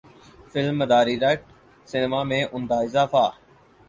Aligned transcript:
film 0.51 0.75
Madari 0.79 1.15
رٹ 1.19 1.41
cinema 1.87 2.21
میں 2.29 2.43
عمدہ 2.53 2.77
اضافہ 2.85 3.25